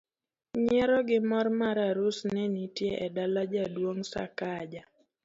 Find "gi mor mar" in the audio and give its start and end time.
1.07-1.77